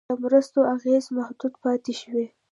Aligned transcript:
د 0.09 0.11
مرستو 0.23 0.59
اغېز 0.75 1.05
محدود 1.17 1.53
پاتې 1.63 1.93
شوی. 2.01 2.25